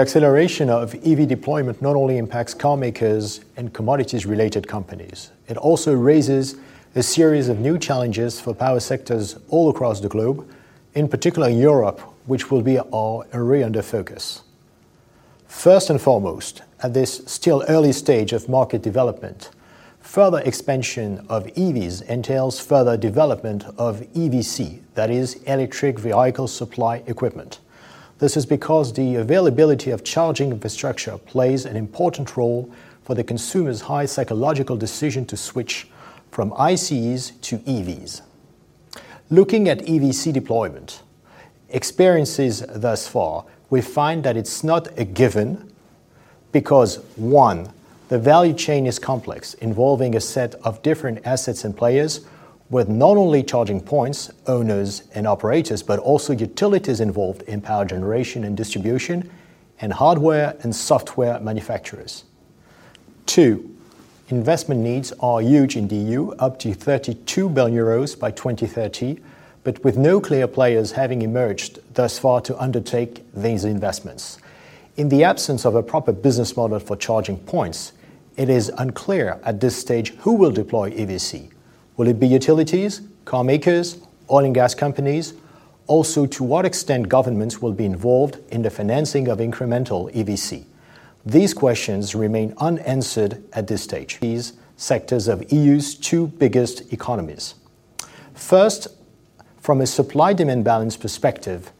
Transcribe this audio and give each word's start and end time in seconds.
acceleration 0.00 0.70
of 0.70 0.94
EV 1.06 1.28
deployment 1.28 1.80
not 1.80 1.96
only 1.96 2.18
impacts 2.18 2.54
car 2.54 2.76
makers 2.76 3.40
and 3.56 3.72
commodities-related 3.72 4.66
companies, 4.66 5.30
it 5.48 5.56
also 5.56 5.94
raises 5.94 6.56
a 6.94 7.02
series 7.02 7.48
of 7.48 7.60
new 7.60 7.78
challenges 7.78 8.40
for 8.40 8.52
power 8.52 8.80
sectors 8.80 9.38
all 9.48 9.70
across 9.70 10.00
the 10.00 10.08
globe, 10.08 10.48
in 10.94 11.08
particular 11.08 11.48
Europe, 11.48 12.00
which 12.26 12.50
will 12.50 12.62
be 12.62 12.78
our 12.92 13.26
area 13.32 13.64
under 13.64 13.82
focus. 13.82 14.42
First 15.46 15.90
and 15.90 16.00
foremost, 16.00 16.62
at 16.82 16.94
this 16.94 17.22
still 17.26 17.64
early 17.68 17.92
stage 17.92 18.32
of 18.32 18.48
market 18.48 18.82
development, 18.82 19.50
further 20.00 20.40
expansion 20.40 21.24
of 21.28 21.46
EVs 21.48 22.02
entails 22.02 22.58
further 22.58 22.96
development 22.96 23.64
of 23.76 24.00
EVSE, 24.14 24.80
that 24.94 25.10
is, 25.10 25.34
electric 25.44 25.98
vehicle 25.98 26.48
supply 26.48 27.02
equipment. 27.06 27.60
This 28.20 28.36
is 28.36 28.44
because 28.44 28.92
the 28.92 29.16
availability 29.16 29.90
of 29.90 30.04
charging 30.04 30.50
infrastructure 30.50 31.16
plays 31.16 31.64
an 31.64 31.74
important 31.74 32.36
role 32.36 32.70
for 33.02 33.14
the 33.14 33.24
consumer's 33.24 33.80
high 33.80 34.04
psychological 34.04 34.76
decision 34.76 35.24
to 35.26 35.38
switch 35.38 35.88
from 36.30 36.52
ICEs 36.52 37.32
to 37.40 37.58
EVs. 37.60 38.20
Looking 39.30 39.70
at 39.70 39.78
EVSE 39.80 40.34
deployment, 40.34 41.02
experiences 41.70 42.62
thus 42.68 43.08
far, 43.08 43.46
we 43.70 43.80
find 43.80 44.22
that 44.24 44.36
it's 44.36 44.62
not 44.62 44.88
a 44.98 45.04
given 45.04 45.72
because, 46.52 46.96
one, 47.16 47.72
the 48.10 48.18
value 48.18 48.52
chain 48.52 48.86
is 48.86 48.98
complex, 48.98 49.54
involving 49.54 50.14
a 50.14 50.20
set 50.20 50.56
of 50.56 50.82
different 50.82 51.24
assets 51.24 51.64
and 51.64 51.74
players 51.74 52.26
with 52.70 52.88
not 52.88 53.16
only 53.16 53.42
charging 53.42 53.80
points, 53.80 54.30
owners, 54.46 55.02
and 55.14 55.26
operators, 55.26 55.82
but 55.82 55.98
also 55.98 56.32
utilities 56.32 57.00
involved 57.00 57.42
in 57.42 57.60
power 57.60 57.84
generation 57.84 58.44
and 58.44 58.56
distribution, 58.56 59.28
and 59.80 59.92
hardware 59.92 60.56
and 60.62 60.74
software 60.74 61.40
manufacturers. 61.40 62.24
Two, 63.26 63.76
investment 64.28 64.80
needs 64.80 65.12
are 65.20 65.40
huge 65.40 65.76
in 65.76 65.88
the 65.88 65.96
EU, 65.96 66.30
up 66.32 66.58
to 66.60 66.72
32 66.72 67.48
billion 67.48 67.76
euros 67.76 68.18
by 68.18 68.30
2030, 68.30 69.18
but 69.64 69.82
with 69.82 69.96
no 69.96 70.20
clear 70.20 70.46
players 70.46 70.92
having 70.92 71.22
emerged 71.22 71.80
thus 71.94 72.18
far 72.18 72.40
to 72.40 72.58
undertake 72.60 73.24
these 73.34 73.64
investments. 73.64 74.38
In 74.96 75.08
the 75.08 75.24
absence 75.24 75.64
of 75.64 75.74
a 75.74 75.82
proper 75.82 76.12
business 76.12 76.56
model 76.56 76.78
for 76.78 76.96
charging 76.96 77.38
points, 77.38 77.92
it 78.36 78.48
is 78.48 78.70
unclear 78.78 79.40
at 79.44 79.60
this 79.60 79.76
stage 79.76 80.14
who 80.18 80.34
will 80.34 80.50
deploy 80.50 80.90
EVSE. 80.92 81.50
Will 81.96 82.08
it 82.08 82.18
be 82.18 82.26
utilities, 82.26 83.02
car 83.24 83.44
makers, 83.44 83.98
oil 84.30 84.44
and 84.44 84.54
gas 84.54 84.74
companies? 84.74 85.34
Also, 85.86 86.24
to 86.26 86.44
what 86.44 86.64
extent 86.64 87.08
governments 87.08 87.60
will 87.60 87.72
be 87.72 87.84
involved 87.84 88.38
in 88.52 88.62
the 88.62 88.70
financing 88.70 89.28
of 89.28 89.38
incremental 89.38 90.12
EVSE? 90.14 90.64
These 91.26 91.52
questions 91.52 92.14
remain 92.14 92.54
unanswered 92.58 93.42
at 93.52 93.66
this 93.66 93.82
stage. 93.82 94.18
These 94.20 94.54
sectors 94.76 95.28
of 95.28 95.52
EU's 95.52 95.94
two 95.94 96.28
biggest 96.28 96.92
economies. 96.92 97.54
First, 98.32 98.88
from 99.58 99.82
a 99.82 99.86
supply-demand 99.86 100.64
balance 100.64 100.96
perspective, 100.96 101.72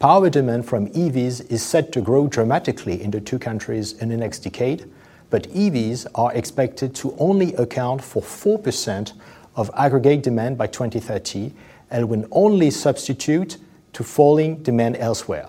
power 0.00 0.28
demand 0.28 0.66
from 0.66 0.88
EVs 0.88 1.48
is 1.50 1.62
set 1.62 1.92
to 1.92 2.00
grow 2.00 2.26
dramatically 2.26 3.00
in 3.00 3.12
the 3.12 3.20
two 3.20 3.38
countries 3.38 3.92
in 3.92 4.08
the 4.08 4.16
next 4.16 4.40
decade, 4.40 4.90
but 5.30 5.44
EVs 5.50 6.06
are 6.16 6.32
expected 6.34 6.94
to 6.96 7.14
only 7.18 7.54
account 7.54 8.02
for 8.02 8.20
4% 8.20 9.12
of 9.58 9.70
aggregate 9.76 10.22
demand 10.22 10.56
by 10.56 10.68
2030 10.68 11.52
and 11.90 12.08
will 12.08 12.24
only 12.30 12.70
substitute 12.70 13.58
to 13.92 14.04
falling 14.04 14.62
demand 14.62 14.96
elsewhere. 14.96 15.48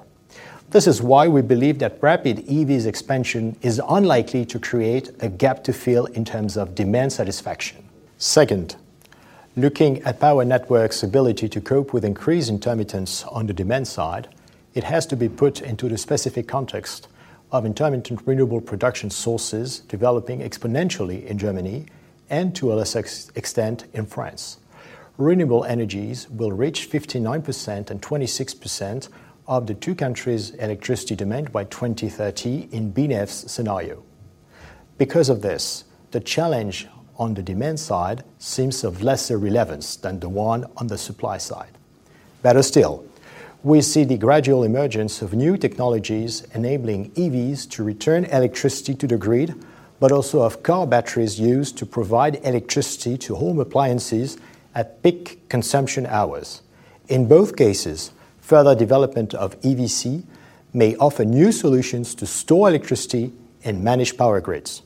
This 0.72 0.88
is 0.88 1.00
why 1.02 1.28
we 1.28 1.44
believe 1.44 1.78
that 1.80 2.02
rapid 2.02 2.38
EVs 2.48 2.88
expansion 2.88 3.56
is 3.62 3.80
unlikely 3.88 4.46
to 4.48 4.59
create 4.59 5.12
a 5.19 5.30
gap 5.30 5.64
to 5.66 5.74
fill 5.74 6.06
in 6.08 6.25
terms 6.25 6.58
of 6.58 6.74
demand 6.74 7.14
satisfaction. 7.14 7.88
Second, 8.18 8.75
looking 9.56 10.02
at 10.02 10.19
power 10.19 10.44
networks' 10.44 11.03
ability 11.03 11.48
to 11.50 11.62
cope 11.62 11.94
with 11.94 12.03
increased 12.03 12.50
intermittence 12.50 13.24
on 13.25 13.46
the 13.46 13.53
demand 13.53 13.88
side, 13.88 14.28
it 14.74 14.84
has 14.86 15.06
to 15.06 15.16
be 15.16 15.30
put 15.30 15.62
into 15.62 15.88
the 15.88 15.98
specific 15.98 16.48
context 16.48 17.08
of 17.52 17.64
intermittent 17.64 18.22
renewable 18.25 18.62
production 18.62 19.12
sources 19.12 19.80
developing 19.81 20.40
exponentially 20.40 21.25
in 21.28 21.38
Germany 21.38 21.86
and 22.29 22.56
to 22.56 22.72
a 22.72 22.75
lesser 22.75 23.00
extent 23.35 23.85
in 23.94 24.06
France. 24.06 24.59
Renewable 25.17 25.66
energies 25.66 26.29
will 26.29 26.51
reach 26.51 26.90
59% 26.90 27.90
and 27.90 28.01
26% 28.01 29.09
of 29.47 29.67
the 29.67 29.73
two 29.73 29.95
countries' 29.95 30.51
electricity 30.51 31.16
demand 31.16 31.51
by 31.51 31.63
2030 31.66 32.69
in 32.72 32.94
BNEF's 32.94 33.51
scenario. 33.51 34.03
Because 34.97 35.29
of 35.29 35.41
this, 35.41 35.85
the 36.12 36.19
challenge 36.19 36.88
on 37.18 37.34
the 37.34 37.44
demand 37.44 37.79
side 37.79 38.23
seems 38.38 38.84
of 38.84 39.03
lesser 39.03 39.38
relevance 39.38 39.97
than 39.97 40.19
the 40.19 40.29
one 40.29 40.66
on 40.78 40.88
the 40.88 40.97
supply 40.97 41.38
side. 41.38 41.78
Better 42.41 42.63
still, 42.63 43.03
we 43.62 43.81
see 43.81 44.06
the 44.06 44.18
gradual 44.18 44.63
emergence 44.63 45.22
of 45.22 45.34
new 45.34 45.57
technologies 45.57 46.47
enabling 46.53 47.12
EVs 47.12 47.69
to 47.72 47.84
return 47.84 48.23
electricity 48.25 48.95
to 48.95 49.06
the 49.06 49.18
grid, 49.18 49.53
but 50.00 50.12
also 50.12 50.42
of 50.42 50.64
car 50.64 50.88
batteries 50.88 51.40
used 51.40 51.78
to 51.78 51.86
provide 51.86 52.40
electricity 52.46 53.18
to 53.18 53.36
home 53.36 53.60
appliances 53.60 54.38
at 54.76 55.02
peak 55.04 55.48
consumption 55.50 56.06
hours. 56.06 56.62
In 57.08 57.28
both 57.28 57.56
cases, 57.56 58.12
further 58.40 58.76
development 58.76 59.34
of 59.34 59.60
EVSE 59.62 60.24
may 60.74 60.96
offer 60.98 61.26
new 61.26 61.52
solutions 61.52 62.16
to 62.16 62.26
store 62.26 62.70
electricity 62.70 63.34
and 63.64 63.84
manage 63.84 64.16
power 64.18 64.40
grids. 64.40 64.82